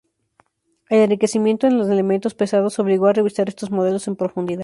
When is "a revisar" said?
3.05-3.49